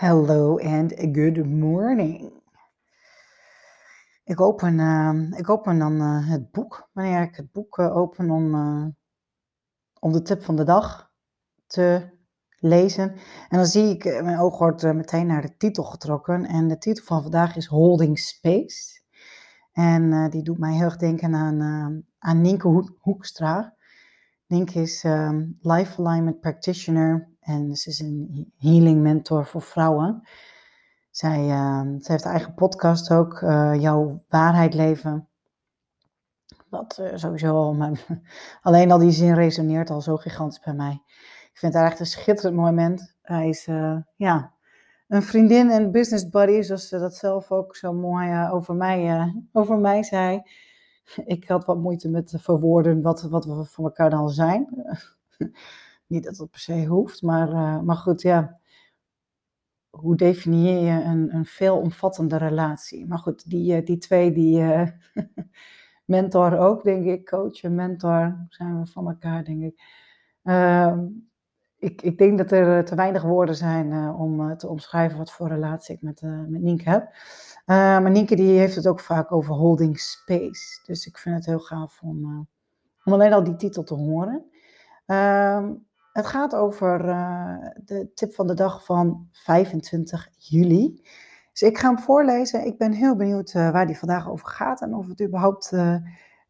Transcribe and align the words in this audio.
Hello 0.00 0.58
and 0.58 0.92
good 1.12 1.46
morning. 1.46 2.32
Ik 4.24 4.40
open, 4.40 4.78
uh, 4.78 5.38
ik 5.38 5.50
open 5.50 5.78
dan 5.78 5.92
uh, 5.92 6.28
het 6.28 6.50
boek, 6.50 6.88
wanneer 6.92 7.22
ik 7.22 7.36
het 7.36 7.52
boek 7.52 7.78
uh, 7.78 7.96
open 7.96 8.30
om, 8.30 8.54
om 9.98 10.12
de 10.12 10.22
tip 10.22 10.42
van 10.42 10.56
de 10.56 10.64
dag 10.64 11.10
te 11.66 12.18
lezen. 12.58 13.10
En 13.48 13.56
dan 13.56 13.66
zie 13.66 13.88
ik, 13.88 14.04
mijn 14.04 14.38
oog 14.38 14.58
wordt 14.58 14.82
meteen 14.82 15.26
naar 15.26 15.42
de 15.42 15.56
titel 15.56 15.84
getrokken. 15.84 16.44
En 16.44 16.68
de 16.68 16.78
titel 16.78 17.04
van 17.04 17.22
vandaag 17.22 17.56
is 17.56 17.66
Holding 17.66 18.18
Space. 18.18 19.02
En 19.72 20.30
die 20.30 20.42
doet 20.42 20.58
mij 20.58 20.74
heel 20.74 20.84
erg 20.84 20.96
denken 20.96 21.34
aan, 21.34 21.60
aan 22.18 22.40
Nienke 22.40 22.92
Hoekstra. 22.98 23.76
Nienke 24.46 24.80
is 24.80 25.02
Life 25.60 26.02
Alignment 26.04 26.40
Practitioner 26.40 27.29
en 27.50 27.76
ze 27.76 27.90
is 27.90 28.00
een 28.00 28.52
healing 28.56 29.02
mentor 29.02 29.46
voor 29.46 29.62
vrouwen. 29.62 30.22
Zij, 31.10 31.40
uh, 31.40 31.80
zij 31.80 32.14
heeft 32.14 32.24
haar 32.24 32.32
eigen 32.32 32.54
podcast 32.54 33.10
ook, 33.10 33.40
uh, 33.40 33.74
Jouw 33.80 34.24
Waarheid 34.28 34.74
Leven. 34.74 35.28
Wat 36.68 36.98
uh, 37.00 37.10
sowieso 37.14 37.54
al, 37.54 37.74
mijn, 37.74 37.98
alleen 38.62 38.90
al 38.90 38.98
die 38.98 39.10
zin 39.10 39.34
resoneert 39.34 39.90
al 39.90 40.00
zo 40.00 40.16
gigantisch 40.16 40.60
bij 40.60 40.74
mij. 40.74 41.02
Ik 41.52 41.58
vind 41.58 41.74
haar 41.74 41.84
echt 41.84 42.00
een 42.00 42.06
schitterend 42.06 42.56
moment. 42.56 43.16
Hij 43.22 43.48
is, 43.48 43.66
eh, 43.66 43.96
ja, 44.16 44.54
een 45.08 45.22
vriendin 45.22 45.70
en 45.70 45.90
business 45.90 46.28
buddy, 46.28 46.62
zoals 46.62 46.88
ze 46.88 46.98
dat 46.98 47.14
zelf 47.14 47.50
ook 47.50 47.76
zo 47.76 47.92
mooi 47.92 48.48
over, 48.50 48.74
mij, 48.74 49.32
over 49.52 49.78
mij 49.78 50.02
zei. 50.02 50.42
Ik 51.24 51.48
had 51.48 51.64
wat 51.64 51.78
moeite 51.78 52.08
met 52.08 52.34
verwoorden 52.36 53.02
wat, 53.02 53.22
wat 53.22 53.44
we 53.44 53.64
voor 53.64 53.84
elkaar 53.84 54.10
dan 54.10 54.30
zijn. 54.30 54.68
Niet 56.10 56.24
dat 56.24 56.36
dat 56.36 56.50
per 56.50 56.60
se 56.60 56.84
hoeft, 56.86 57.22
maar, 57.22 57.48
uh, 57.48 57.80
maar 57.80 57.96
goed, 57.96 58.22
ja. 58.22 58.58
Hoe 59.90 60.16
definieer 60.16 60.78
je 60.78 61.04
een, 61.04 61.34
een 61.34 61.44
veelomvattende 61.44 62.36
relatie? 62.36 63.06
Maar 63.06 63.18
goed, 63.18 63.50
die, 63.50 63.80
uh, 63.80 63.86
die 63.86 63.98
twee, 63.98 64.32
die 64.32 64.60
uh, 64.60 64.88
mentor 66.04 66.58
ook, 66.58 66.82
denk 66.84 67.04
ik, 67.04 67.26
coach 67.26 67.62
en 67.62 67.74
mentor, 67.74 68.46
zijn 68.48 68.80
we 68.80 68.86
van 68.86 69.08
elkaar, 69.08 69.44
denk 69.44 69.62
ik. 69.62 69.82
Ehm, 70.42 71.06
ik, 71.78 72.02
ik 72.02 72.18
denk 72.18 72.38
dat 72.38 72.52
er 72.52 72.84
te 72.84 72.94
weinig 72.94 73.22
woorden 73.22 73.56
zijn 73.56 74.14
om 74.14 74.56
te 74.56 74.68
omschrijven 74.68 75.18
wat 75.18 75.32
voor 75.32 75.48
relatie 75.48 75.94
ik 75.94 76.02
met, 76.02 76.22
met 76.22 76.62
Nienke 76.62 76.90
heb. 76.90 77.14
maar 77.66 78.10
Nienke 78.10 78.36
die 78.36 78.58
heeft 78.58 78.74
het 78.74 78.86
ook 78.86 79.00
vaak 79.00 79.32
over 79.32 79.54
holding 79.54 80.00
space. 80.00 80.80
Dus 80.84 81.06
ik 81.06 81.18
vind 81.18 81.34
het 81.36 81.46
heel 81.46 81.58
gaaf 81.58 82.00
om, 82.02 82.48
om 83.04 83.12
alleen 83.12 83.32
al 83.32 83.44
die 83.44 83.56
titel 83.56 83.82
te 83.82 83.94
horen. 83.94 84.44
Ehm, 85.06 85.72
het 86.20 86.28
gaat 86.28 86.54
over 86.54 87.08
uh, 87.08 87.56
de 87.84 88.10
tip 88.14 88.34
van 88.34 88.46
de 88.46 88.54
dag 88.54 88.84
van 88.84 89.28
25 89.32 90.28
juli. 90.36 91.02
Dus 91.52 91.62
ik 91.62 91.78
ga 91.78 91.88
hem 91.88 91.98
voorlezen. 91.98 92.66
Ik 92.66 92.78
ben 92.78 92.92
heel 92.92 93.16
benieuwd 93.16 93.54
uh, 93.54 93.70
waar 93.70 93.86
die 93.86 93.98
vandaag 93.98 94.30
over 94.30 94.48
gaat 94.48 94.80
en 94.80 94.94
of 94.94 95.08
het 95.08 95.22
überhaupt 95.22 95.72
uh, 95.72 95.96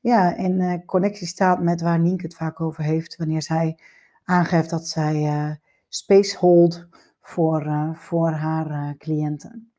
ja, 0.00 0.37
in 0.37 0.84
connectie 0.87 1.27
staat 1.27 1.61
met 1.61 1.81
waar 1.81 1.99
Nienke 1.99 2.25
het 2.25 2.34
vaak 2.34 2.61
over 2.61 2.84
heeft. 2.84 3.17
Wanneer 3.17 3.43
zij 3.43 3.78
aangeeft 4.25 4.71
dat 4.71 4.89
zij 4.89 5.59
space 5.89 6.39
hold 6.39 6.89
voor, 7.21 7.93
voor 7.94 8.31
haar 8.31 8.97
cliënten. 8.97 9.73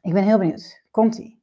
Ik 0.00 0.12
ben 0.12 0.24
heel 0.24 0.38
benieuwd. 0.38 0.82
Komt-ie. 0.90 1.42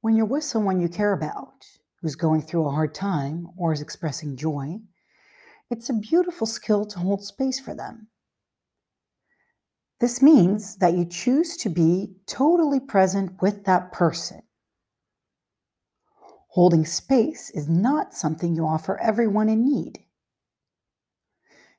When 0.00 0.14
you're 0.14 0.32
with 0.32 0.44
someone 0.44 0.78
you 0.78 0.88
care 0.88 1.12
about 1.12 1.84
who's 2.06 2.14
going 2.14 2.40
through 2.40 2.64
a 2.64 2.70
hard 2.70 2.94
time 2.94 3.48
or 3.56 3.72
is 3.72 3.80
expressing 3.80 4.36
joy, 4.36 4.78
it's 5.72 5.90
a 5.90 5.92
beautiful 5.92 6.46
skill 6.46 6.86
to 6.86 7.00
hold 7.00 7.20
space 7.24 7.58
for 7.58 7.74
them. 7.74 8.06
This 9.98 10.22
means 10.22 10.76
that 10.76 10.94
you 10.94 11.04
choose 11.04 11.56
to 11.56 11.68
be 11.68 12.14
totally 12.28 12.78
present 12.78 13.42
with 13.42 13.64
that 13.64 13.90
person. 13.90 14.42
Holding 16.50 16.84
space 16.84 17.50
is 17.50 17.68
not 17.68 18.14
something 18.14 18.54
you 18.54 18.64
offer 18.64 19.00
everyone 19.00 19.48
in 19.48 19.64
need. 19.64 19.98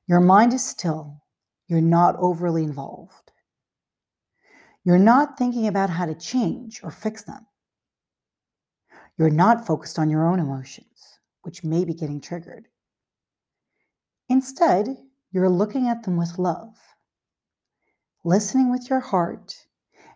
Your 0.08 0.20
mind 0.20 0.54
is 0.54 0.66
still, 0.66 1.24
you're 1.70 1.80
not 1.80 2.18
overly 2.20 2.66
involved. 2.66 3.32
You're 4.84 5.00
not 5.00 5.38
thinking 5.38 5.68
about 5.68 5.90
how 5.90 6.06
to 6.06 6.16
change 6.16 6.82
or 6.84 6.92
fix 6.92 7.24
them. 7.24 7.46
You're 9.18 9.30
not 9.32 9.66
focused 9.66 9.98
on 9.98 10.10
your 10.10 10.28
own 10.28 10.40
emotions, 10.40 11.20
which 11.42 11.64
may 11.64 11.86
be 11.86 11.94
getting 11.94 12.22
triggered. 12.22 12.68
Instead, 14.30 14.96
you're 15.32 15.50
looking 15.50 15.88
at 15.88 16.04
them 16.04 16.18
with 16.18 16.38
love, 16.38 16.78
listening 18.24 18.70
with 18.70 18.90
your 18.90 19.00
heart, 19.00 19.66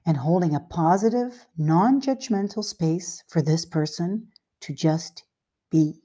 and 0.06 0.18
holding 0.18 0.54
a 0.54 0.60
positive, 0.60 1.48
non 1.58 2.00
judgmental 2.00 2.64
space 2.64 3.24
for 3.28 3.42
this 3.42 3.66
person 3.66 4.28
to 4.60 4.74
just 4.74 5.24
be. 5.72 6.02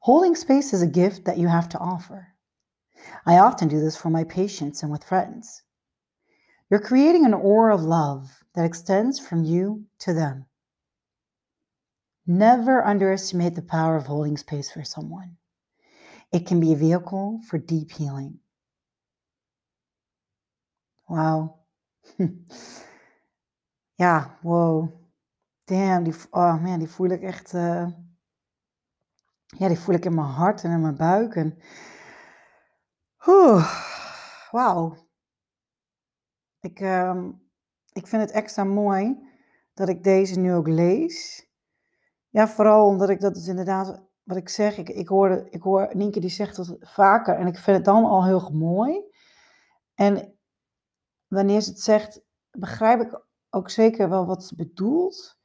Holding 0.00 0.34
space 0.34 0.72
is 0.72 0.82
a 0.82 0.86
gift 0.86 1.24
that 1.24 1.38
you 1.38 1.48
have 1.48 1.68
to 1.70 1.78
offer. 1.78 2.28
I 3.24 3.38
often 3.38 3.68
do 3.68 3.80
this 3.80 3.96
for 3.96 4.10
my 4.10 4.24
patients 4.24 4.82
and 4.82 4.92
with 4.92 5.04
friends. 5.04 5.62
You're 6.70 6.80
creating 6.80 7.24
an 7.24 7.34
aura 7.34 7.74
of 7.74 7.82
love 7.82 8.39
that 8.54 8.64
extends 8.64 9.18
from 9.18 9.44
you 9.44 9.84
to 10.00 10.12
them. 10.12 10.46
Never 12.26 12.84
underestimate 12.84 13.54
the 13.54 13.62
power 13.62 13.96
of 13.96 14.06
holding 14.06 14.36
space 14.36 14.70
for 14.70 14.84
someone. 14.84 15.36
It 16.32 16.46
can 16.46 16.60
be 16.60 16.72
a 16.72 16.76
vehicle 16.76 17.40
for 17.48 17.58
deep 17.58 17.90
healing. 17.90 18.38
Wow. 21.08 21.56
ja, 23.98 24.30
wow. 24.42 24.92
Damn, 25.66 26.04
die, 26.04 26.14
oh 26.32 26.62
man, 26.62 26.78
die 26.78 26.88
voel 26.88 27.10
ik 27.10 27.22
echt. 27.22 27.52
Uh, 27.52 27.88
ja, 29.58 29.68
die 29.68 29.78
voel 29.78 29.94
ik 29.94 30.04
in 30.04 30.14
mijn 30.14 30.26
hart 30.26 30.64
en 30.64 30.70
in 30.70 30.80
mijn 30.80 30.96
buik. 30.96 31.34
En. 31.34 31.58
Wauw. 34.50 34.96
Ik. 36.60 36.80
Um, 36.80 37.49
ik 38.00 38.06
vind 38.06 38.22
het 38.22 38.30
extra 38.30 38.64
mooi 38.64 39.28
dat 39.74 39.88
ik 39.88 40.04
deze 40.04 40.38
nu 40.38 40.54
ook 40.54 40.68
lees. 40.68 41.48
Ja, 42.28 42.48
vooral 42.48 42.86
omdat 42.86 43.08
ik 43.08 43.20
dat 43.20 43.32
is 43.36 43.38
dus 43.38 43.48
inderdaad, 43.48 44.02
wat 44.22 44.36
ik 44.36 44.48
zeg, 44.48 44.78
ik, 44.78 44.88
ik, 44.88 45.08
hoor, 45.08 45.46
ik 45.50 45.62
hoor 45.62 45.90
Nienke 45.92 46.20
die 46.20 46.30
zegt 46.30 46.56
dat 46.56 46.76
vaker 46.80 47.36
en 47.36 47.46
ik 47.46 47.58
vind 47.58 47.76
het 47.76 47.84
dan 47.84 48.04
al 48.04 48.24
heel 48.24 48.50
mooi. 48.52 49.02
En 49.94 50.38
wanneer 51.26 51.60
ze 51.60 51.70
het 51.70 51.80
zegt, 51.80 52.22
begrijp 52.50 53.00
ik 53.00 53.22
ook 53.50 53.70
zeker 53.70 54.08
wel 54.08 54.26
wat 54.26 54.44
ze 54.44 54.56
bedoelt. 54.56 55.38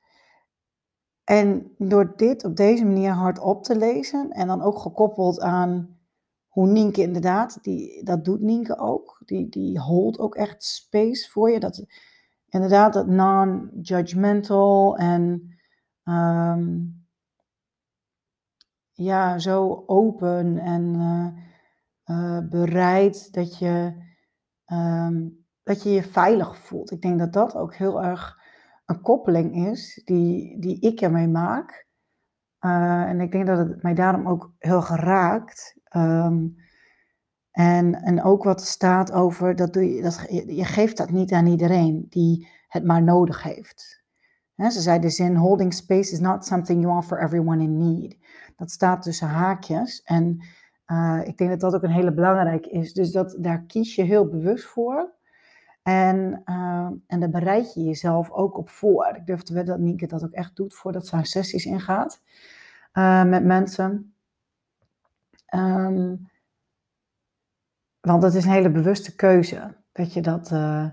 En 1.24 1.75
door 1.77 2.13
dit 2.15 2.44
op 2.44 2.56
deze 2.56 2.85
manier 2.85 3.12
hardop 3.12 3.63
te 3.63 3.77
lezen 3.77 4.31
en 4.31 4.47
dan 4.47 4.62
ook 4.62 4.77
gekoppeld 4.77 5.39
aan 5.39 6.00
hoe 6.47 6.68
Nienke 6.68 7.01
inderdaad, 7.01 7.63
die, 7.63 8.03
dat 8.03 8.25
doet 8.25 8.41
Nienke 8.41 8.77
ook, 8.77 9.21
die, 9.25 9.50
die 9.50 9.80
hold 9.80 10.19
ook 10.19 10.35
echt 10.35 10.63
space 10.63 11.30
voor 11.31 11.51
je. 11.51 11.59
Dat, 11.59 11.85
inderdaad 12.56 12.94
dat 12.94 13.07
non-judgmental 13.07 14.98
en 14.98 15.56
um, 16.04 17.04
ja, 18.92 19.40
zo 19.40 19.84
open 19.86 20.57
en 20.57 20.94
uh, 20.94 21.28
uh, 22.06 22.50
bereid 22.50 23.34
dat 23.34 23.57
je, 23.57 24.04
um, 24.66 25.46
dat 25.63 25.84
je 25.84 25.90
je 25.90 26.04
veilig 26.04 26.57
voelt. 26.57 26.92
Ik 26.92 27.02
denk 27.02 27.19
dat 27.19 27.34
dat 27.34 27.56
ook 27.56 27.75
heel 27.75 28.04
erg 28.04 28.40
een 28.86 29.02
koppeling 29.02 29.68
is 29.68 30.02
die, 30.06 30.60
die 30.60 30.80
ik 30.80 31.02
ermee 31.02 31.28
maak. 31.28 31.88
Uh, 32.60 33.02
en 33.02 33.22
ik 33.22 33.31
denk 33.31 33.48
dat 33.48 33.57
het 33.57 33.84
mij 33.84 33.94
daarom 33.94 34.28
ook 34.28 34.54
heel 34.57 34.81
geraakt. 34.81 35.80
Um, 35.96 36.56
en, 37.56 37.96
en 38.02 38.24
ook 38.24 38.44
wat 38.44 38.62
staat 38.62 39.12
over, 39.12 39.56
dat 39.56 39.74
doe 39.74 39.94
je, 39.96 40.02
dat, 40.02 40.25
je 40.48 40.66
geeft 40.66 40.98
dat 40.98 41.10
niet 41.10 41.31
aan 41.31 41.48
iedereen 41.48 42.06
die 42.10 42.48
het 42.68 42.84
maar 42.84 43.04
nodig 43.04 43.44
heeft. 43.44 44.04
ze 44.56 44.81
zei 44.81 45.00
de 45.00 45.10
zin, 45.10 45.36
holding 45.36 45.74
space 45.74 46.12
is 46.12 46.19
not 46.19 46.46
something 46.46 46.81
you 46.81 46.98
offer 46.98 47.22
everyone 47.22 47.63
in 47.63 47.78
need. 47.78 48.18
Dat 48.56 48.72
staat 48.72 49.02
tussen 49.02 49.28
haakjes. 49.28 50.02
En 50.04 50.42
Eh, 50.86 51.22
ik 51.24 51.38
denk 51.38 51.50
dat 51.50 51.60
dat 51.60 51.75
ook 51.75 51.84
een 51.84 51.92
hele 51.92 52.13
belangrijke 52.13 52.69
is. 52.69 52.94
Dus 52.94 53.12
dat, 53.12 53.36
daar 53.40 53.63
kies 53.63 53.96
je 53.96 54.02
heel 54.02 54.28
bewust 54.28 54.66
voor. 54.66 55.13
En, 55.84 56.42
uh, 56.46 56.90
en 57.07 57.19
daar 57.19 57.30
bereid 57.30 57.74
je 57.74 57.84
jezelf 57.84 58.31
ook 58.31 58.57
op 58.57 58.69
voor. 58.69 59.13
Ik 59.16 59.25
durf 59.25 59.42
te 59.42 59.54
weten 59.54 59.68
dat 59.68 59.80
Nieke 59.80 60.07
dat 60.07 60.24
ook 60.24 60.31
echt 60.31 60.56
doet 60.56 60.75
voordat 60.75 61.07
ze 61.07 61.16
haar 61.16 61.25
sessies 61.25 61.66
ingaat 61.66 62.22
uh, 62.94 63.24
met 63.24 63.44
mensen. 63.44 64.13
Um, 65.56 66.30
want 68.06 68.24
het 68.24 68.34
is 68.34 68.46
een 68.46 68.52
hele 68.52 68.72
bewuste 68.72 69.16
keuze 69.16 69.84
dat 69.92 70.13
je 70.13 70.22
dat, 70.22 70.52
uh, 70.52 70.90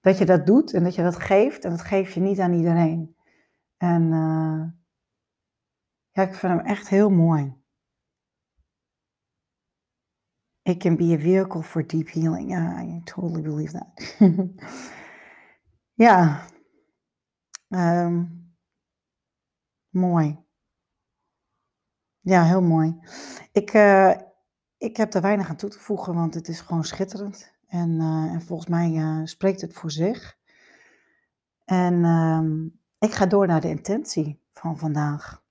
dat 0.00 0.18
je 0.18 0.24
dat 0.24 0.46
doet 0.46 0.72
en 0.72 0.84
dat 0.84 0.94
je 0.94 1.02
dat 1.02 1.16
geeft. 1.16 1.64
En 1.64 1.70
dat 1.70 1.82
geef 1.82 2.14
je 2.14 2.20
niet 2.20 2.40
aan 2.40 2.52
iedereen. 2.52 3.16
En 3.76 4.08
ja, 6.10 6.22
ik 6.22 6.34
vind 6.34 6.52
hem 6.52 6.66
echt 6.66 6.88
heel 6.88 7.10
mooi. 7.10 7.58
It 10.62 10.78
can 10.78 10.96
be 10.96 11.14
a 11.14 11.18
vehicle 11.18 11.62
for 11.62 11.86
deep 11.86 12.12
healing. 12.12 12.50
Yeah, 12.50 12.82
I 12.82 13.00
totally 13.04 13.42
believe 13.42 13.72
that. 13.72 14.16
ja, 16.06 16.46
um, 17.68 18.54
mooi. 19.88 20.38
Ja, 22.20 22.44
heel 22.44 22.62
mooi. 22.62 23.00
Ik, 23.52 23.74
uh, 23.74 24.14
ik 24.80 24.96
heb 24.96 25.14
er 25.14 25.20
weinig 25.20 25.48
aan 25.48 25.56
toe 25.56 25.70
te 25.70 25.78
voegen, 25.78 26.14
want 26.14 26.34
het 26.34 26.48
is 26.48 26.60
gewoon 26.60 26.84
schitterend. 26.84 27.52
En, 27.66 27.90
uh, 27.90 28.32
en 28.32 28.42
volgens 28.42 28.68
mij 28.68 28.90
uh, 28.90 29.20
spreekt 29.24 29.60
het 29.60 29.72
voor 29.72 29.90
zich. 29.90 30.38
En 31.64 32.04
um, 32.04 32.80
ik 32.98 33.12
ga 33.12 33.26
door 33.26 33.46
naar 33.46 33.60
de 33.60 33.68
intentie 33.68 34.42
van 34.52 34.78
vandaag. 34.78 35.42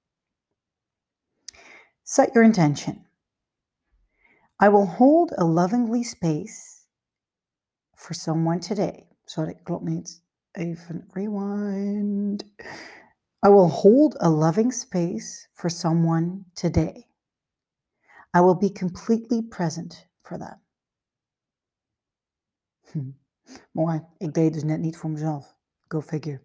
Set 2.04 2.34
your 2.34 2.48
intention. 2.48 3.08
I 4.64 4.70
will 4.70 4.88
hold 4.88 5.38
a 5.38 5.46
lovingly 5.46 6.04
space 6.04 6.86
for 7.94 8.16
someone 8.16 8.60
today. 8.60 9.08
Sorry, 9.26 9.60
klopt 9.64 9.84
niet. 9.84 10.24
Even 10.52 11.08
rewind. 11.12 12.44
I 13.46 13.50
will 13.50 13.70
hold 13.70 14.22
a 14.22 14.30
loving 14.30 14.74
space 14.74 15.50
for 15.54 15.70
someone 15.70 16.44
today. 16.54 17.09
I 18.38 18.42
will 18.42 18.58
be 18.58 18.72
completely 18.72 19.44
present 19.44 20.10
for 20.18 20.38
them. 20.38 20.62
Hm. 22.92 23.12
Mooi. 23.72 24.02
Ik 24.18 24.34
deed 24.34 24.54
dus 24.54 24.64
net 24.64 24.80
niet 24.80 24.98
voor 24.98 25.10
mezelf. 25.10 25.58
Go 25.88 26.02
figure. 26.02 26.42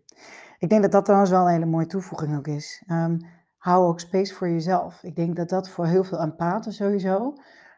Ik 0.58 0.68
denk 0.68 0.82
dat 0.82 0.92
dat 0.92 1.04
trouwens 1.04 1.30
wel 1.30 1.46
een 1.46 1.52
hele 1.52 1.66
mooie 1.66 1.86
toevoeging 1.86 2.36
ook 2.36 2.46
is. 2.46 2.82
Um, 2.90 3.18
hou 3.56 3.86
ook 3.86 4.00
space 4.00 4.34
voor 4.34 4.48
jezelf. 4.48 5.02
Ik 5.02 5.16
denk 5.16 5.36
dat 5.36 5.48
dat 5.48 5.68
voor 5.68 5.86
heel 5.86 6.04
veel 6.04 6.20
empathen 6.20 6.72
sowieso 6.72 7.34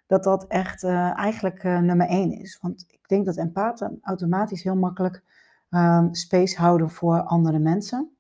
dat 0.07 0.25
dat 0.25 0.47
echt 0.47 0.83
uh, 0.83 1.19
eigenlijk 1.19 1.65
uh, 1.65 1.79
nummer 1.79 2.07
één 2.07 2.33
is. 2.33 2.59
Want 2.61 2.85
ik 2.89 3.09
denk 3.09 3.27
dat 3.27 3.37
empathen 3.37 3.99
automatisch 4.03 4.63
heel 4.63 4.77
makkelijk 4.77 5.23
um, 5.71 6.15
space 6.15 6.57
houden 6.57 6.91
voor 6.91 7.23
andere 7.23 7.59
mensen. 7.59 8.11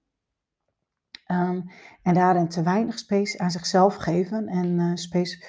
Um, 1.32 1.70
en 2.02 2.14
daarin 2.14 2.48
te 2.48 2.62
weinig 2.62 2.98
space 2.98 3.38
aan 3.38 3.50
zichzelf 3.50 3.94
geven 3.94 4.48
en 4.48 4.78
uh, 4.78 4.94
space 4.94 5.44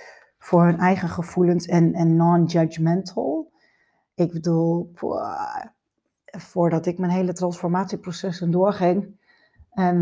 voor 0.47 0.65
hun 0.65 0.79
eigen 0.79 1.09
gevoelens 1.09 1.65
en, 1.65 1.94
en 1.94 2.15
non-judgmental. 2.15 3.51
Ik 4.13 4.31
bedoel, 4.31 4.94
voordat 6.25 6.85
ik 6.85 6.97
mijn 6.97 7.11
hele 7.11 7.33
transformatieprocessen 7.33 8.51
doorging 8.51 9.19
en 9.71 9.99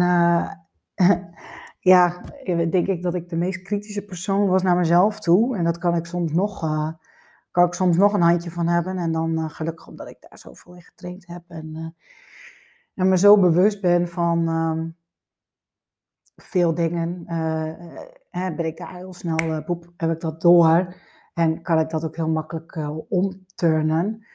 ja, 1.79 2.21
denk 2.45 2.87
ik 2.87 3.03
dat 3.03 3.15
ik 3.15 3.29
de 3.29 3.35
meest 3.35 3.61
kritische 3.61 4.05
persoon 4.05 4.47
was 4.47 4.63
naar 4.63 4.75
mezelf 4.75 5.19
toe. 5.19 5.57
En 5.57 5.63
dat 5.63 5.77
kan 5.77 5.95
ik 5.95 6.05
soms 6.05 6.31
nog, 6.31 6.63
uh, 6.63 6.89
kan 7.51 7.65
ik 7.65 7.73
soms 7.73 7.97
nog 7.97 8.13
een 8.13 8.21
handje 8.21 8.51
van 8.51 8.67
hebben. 8.67 8.97
En 8.97 9.11
dan 9.11 9.31
uh, 9.31 9.49
gelukkig 9.49 9.87
omdat 9.87 10.09
ik 10.09 10.17
daar 10.19 10.37
zoveel 10.37 10.75
in 10.75 10.81
getraind 10.81 11.27
heb. 11.27 11.43
En, 11.47 11.95
en 12.93 13.09
me 13.09 13.17
zo 13.17 13.39
bewust 13.39 13.81
ben 13.81 14.07
van 14.07 14.47
um, 14.47 14.95
veel 16.35 16.73
dingen. 16.73 17.25
Ben 18.35 18.65
ik 18.65 18.77
daar 18.77 18.95
heel 18.95 19.13
snel, 19.13 19.63
boep, 19.65 19.91
heb 19.97 20.11
ik 20.11 20.19
dat 20.19 20.41
door. 20.41 20.95
En 21.33 21.61
kan 21.61 21.79
ik 21.79 21.89
dat 21.89 22.05
ook 22.05 22.15
heel 22.15 22.29
makkelijk 22.29 22.79
omturnen. 23.09 24.25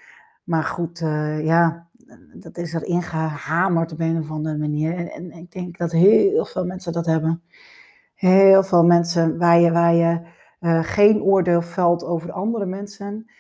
Maar 0.44 0.64
goed, 0.64 0.99
ja, 1.43 1.88
dat 2.35 2.56
is 2.56 2.73
erin 2.73 3.02
gehamerd 3.02 3.93
op 3.93 4.00
een 4.00 4.19
of 4.19 4.31
andere 4.31 4.56
manier. 4.56 5.11
En, 5.11 5.31
ik 5.31 5.52
denk 5.52 5.79
dat 5.79 5.93
heel 5.93 6.44
veel 6.44 6.64
mensen 6.64 6.93
dat 6.93 7.06
hebben. 7.06 7.43
Heel 8.14 8.62
veel 8.62 8.85
mensen 8.85 9.38
waar 9.38 9.58
je, 9.58 9.70
waar 9.70 9.94
je 9.94 10.20
geen 10.82 11.23
oordeel 11.23 11.62
velt 11.62 12.05
over 12.05 12.32
andere 12.32 12.67
mensen. 12.67 13.31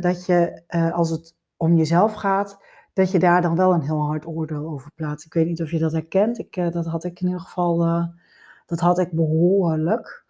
Dat 0.00 0.26
je, 0.26 0.62
als 0.92 1.10
het 1.10 1.36
om 1.56 1.76
jezelf 1.76 2.14
gaat, 2.14 2.64
dat 2.92 3.10
je 3.10 3.18
daar 3.18 3.42
dan 3.42 3.56
wel 3.56 3.72
een 3.72 3.82
heel 3.82 4.06
hard 4.06 4.26
oordeel 4.26 4.68
over 4.68 4.90
plaatst. 4.94 5.26
Ik 5.26 5.34
weet 5.34 5.46
niet 5.46 5.62
of 5.62 5.70
je 5.70 5.78
dat 5.78 5.92
herkent. 5.92 6.38
Ik, 6.38 6.54
dat 6.72 6.86
had 6.86 7.04
ik 7.04 7.20
in 7.20 7.26
ieder 7.26 7.42
geval, 7.42 8.08
dat 8.72 8.80
had 8.80 8.98
ik 8.98 9.12
behoorlijk. 9.12 10.24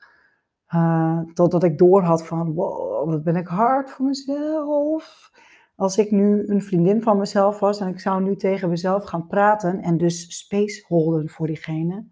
totdat 1.35 1.63
ik 1.63 1.79
door 1.79 2.03
had 2.03 2.27
van, 2.27 2.53
wow, 2.55 3.11
wat 3.11 3.23
ben 3.23 3.37
ik 3.37 3.47
hard 3.47 3.91
voor 3.91 4.07
mezelf 4.07 5.31
als 5.75 5.99
ik 5.99 6.11
nu 6.11 6.47
een 6.47 6.63
vriendin 6.63 7.03
van 7.03 7.19
mezelf 7.19 7.59
was 7.59 7.81
en 7.81 7.89
ik 7.89 8.01
zou 8.01 8.23
nu 8.23 8.37
tegen 8.37 8.69
mezelf 8.69 9.05
gaan 9.05 9.27
praten 9.27 9.81
en 9.81 9.99
dus 9.99 10.39
space 10.39 10.85
holden 10.87 11.29
voor 11.29 11.47
diegene. 11.47 12.05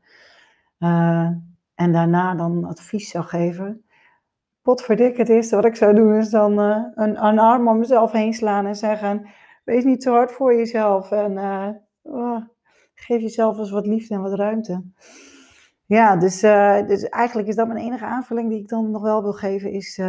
Uh, 0.78 1.30
en 1.74 1.92
daarna 1.92 2.34
dan 2.34 2.64
advies 2.64 3.10
zou 3.10 3.24
geven. 3.24 3.84
Potverdik, 4.62 5.16
het 5.16 5.28
eerste 5.28 5.56
wat 5.56 5.64
ik 5.64 5.76
zou 5.76 5.94
doen 5.94 6.14
is 6.14 6.30
dan 6.30 6.60
uh, 6.60 6.84
een, 6.94 7.38
arm 7.38 7.68
om 7.68 7.78
mezelf 7.78 8.12
heen 8.12 8.32
slaan 8.32 8.66
en 8.66 8.76
zeggen: 8.76 9.26
Wees 9.64 9.84
niet 9.84 10.02
zo 10.02 10.12
hard 10.12 10.32
voor 10.32 10.54
jezelf 10.54 11.10
en 11.10 11.32
uh, 11.32 11.68
oh, 12.02 12.42
geef 12.94 13.20
jezelf 13.20 13.58
eens 13.58 13.70
wat 13.70 13.86
liefde 13.86 14.14
en 14.14 14.22
wat 14.22 14.34
ruimte. 14.34 14.84
Ja, 15.90 16.16
dus, 16.16 16.40
dus 16.86 17.08
eigenlijk 17.08 17.48
is 17.48 17.54
dat 17.54 17.66
mijn 17.66 17.78
enige 17.78 18.04
aanvulling 18.04 18.48
die 18.48 18.58
ik 18.58 18.68
dan 18.68 18.90
nog 18.90 19.02
wel 19.02 19.22
wil 19.22 19.32
geven. 19.32 19.70
Is 19.70 20.00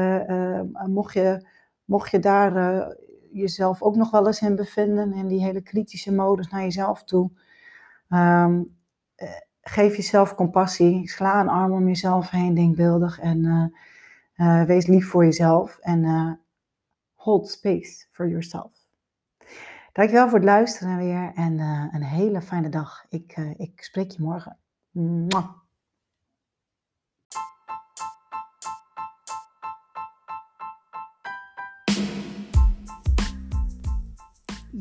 mocht, 0.88 1.14
je, 1.14 1.48
mocht 1.86 2.12
je 2.12 2.20
daar 2.20 2.96
jezelf 3.32 3.82
ook 3.82 3.96
nog 3.96 4.12
wel 4.12 4.28
eens 4.28 4.42
in 4.42 4.56
bevinden, 4.56 5.14
in 5.14 5.28
die 5.28 5.44
hele 5.44 5.62
kritische 5.62 6.14
modus 6.14 6.50
naar 6.50 6.62
jezelf 6.62 7.04
toe. 7.04 7.32
Um, 8.10 8.78
geef 9.62 9.96
jezelf 9.96 10.36
compassie, 10.36 11.10
sla 11.10 11.42
een 11.42 11.50
arm 11.50 11.72
om 11.72 11.88
jezelf 11.88 12.30
heen, 12.30 12.54
denkbeeldig 12.54 13.20
en 13.20 13.74
wees 14.66 14.88
lief 14.88 15.10
voor 15.10 15.24
jezelf 15.24 15.78
en 15.78 16.40
hold 17.16 17.50
space 17.50 18.06
for 18.12 18.28
yourself. 18.28 18.72
Dankjewel 19.92 20.30
voor 20.30 20.38
het 20.38 20.48
luisteren 20.48 20.98
weer 20.98 21.32
en 21.36 21.60
een 21.92 22.04
hele 22.04 22.42
fijne 22.42 22.70
dag. 22.70 23.06
Ik, 23.10 23.38
ik 23.58 23.84
spreek 23.84 24.12
je 24.12 24.22
morgen. 24.22 24.58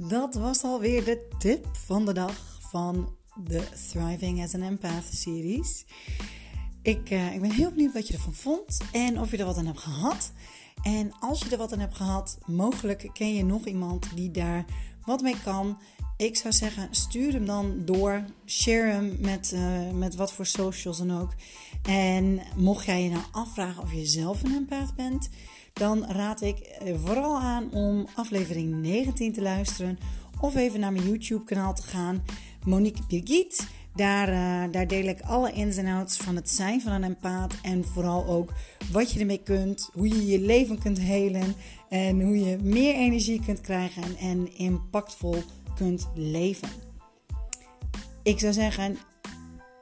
Dat 0.08 0.34
was 0.34 0.62
alweer 0.62 1.04
de 1.04 1.28
tip 1.38 1.66
van 1.72 2.06
de 2.06 2.12
dag 2.12 2.58
van 2.60 3.16
de 3.44 3.68
Thriving 3.88 4.42
as 4.42 4.54
an 4.54 4.62
Empath 4.62 5.04
series. 5.12 5.84
Ik, 6.82 7.10
uh, 7.10 7.34
ik 7.34 7.40
ben 7.40 7.50
heel 7.50 7.70
benieuwd 7.70 7.92
wat 7.92 8.08
je 8.08 8.14
ervan 8.14 8.34
vond 8.34 8.80
en 8.92 9.20
of 9.20 9.30
je 9.30 9.36
er 9.36 9.44
wat 9.44 9.56
aan 9.56 9.66
hebt 9.66 9.80
gehad. 9.80 10.32
En 10.82 11.12
als 11.18 11.42
je 11.42 11.50
er 11.50 11.58
wat 11.58 11.72
aan 11.72 11.78
hebt 11.78 11.96
gehad, 11.96 12.38
mogelijk 12.46 13.10
ken 13.12 13.34
je 13.34 13.44
nog 13.44 13.66
iemand 13.66 14.16
die 14.16 14.30
daar 14.30 14.64
wat 15.04 15.22
mee 15.22 15.40
kan. 15.44 15.78
Ik 16.20 16.36
zou 16.36 16.54
zeggen, 16.54 16.88
stuur 16.90 17.32
hem 17.32 17.46
dan 17.46 17.82
door. 17.84 18.24
Share 18.46 18.90
hem 18.90 19.16
met, 19.20 19.52
uh, 19.54 19.90
met 19.94 20.14
wat 20.14 20.32
voor 20.32 20.46
socials 20.46 20.98
dan 20.98 21.20
ook. 21.20 21.34
En 21.82 22.40
mocht 22.56 22.86
jij 22.86 23.02
je 23.02 23.10
nou 23.10 23.22
afvragen 23.32 23.82
of 23.82 23.92
je 23.92 24.06
zelf 24.06 24.42
een 24.42 24.54
empath 24.54 24.94
bent, 24.94 25.28
dan 25.72 26.04
raad 26.06 26.42
ik 26.42 26.58
eh, 26.58 26.94
vooral 27.04 27.38
aan 27.38 27.72
om 27.72 28.06
aflevering 28.14 28.74
19 28.74 29.32
te 29.32 29.42
luisteren. 29.42 29.98
Of 30.40 30.56
even 30.56 30.80
naar 30.80 30.92
mijn 30.92 31.08
YouTube 31.08 31.44
kanaal 31.44 31.74
te 31.74 31.82
gaan. 31.82 32.24
Monique 32.64 33.02
Birgit. 33.08 33.68
Daar, 33.94 34.28
uh, 34.28 34.72
daar 34.72 34.86
deel 34.86 35.04
ik 35.04 35.20
alle 35.20 35.52
ins 35.52 35.76
en 35.76 35.86
outs 35.86 36.16
van 36.16 36.36
het 36.36 36.50
zijn 36.50 36.80
van 36.80 36.92
een 36.92 37.04
empaat. 37.04 37.54
En 37.62 37.84
vooral 37.84 38.26
ook 38.26 38.52
wat 38.92 39.12
je 39.12 39.20
ermee 39.20 39.42
kunt. 39.42 39.90
Hoe 39.92 40.08
je 40.08 40.26
je 40.26 40.40
leven 40.40 40.78
kunt 40.78 40.98
helen. 40.98 41.54
En 41.88 42.20
hoe 42.20 42.38
je 42.38 42.58
meer 42.62 42.94
energie 42.94 43.40
kunt 43.44 43.60
krijgen. 43.60 44.02
En, 44.02 44.16
en 44.18 44.56
impactvol 44.56 45.42
leven. 46.14 46.68
Ik 48.22 48.38
zou 48.38 48.52
zeggen, 48.52 48.96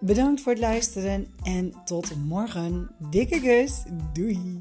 bedankt 0.00 0.40
voor 0.40 0.52
het 0.52 0.61
luisteren. 0.61 1.26
En 1.43 1.73
tot 1.85 2.17
morgen. 2.17 2.90
Dikke 3.11 3.40
kus. 3.40 3.83
Doei. 4.12 4.61